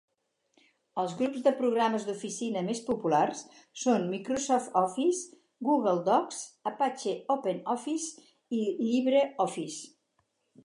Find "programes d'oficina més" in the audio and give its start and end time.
1.57-2.79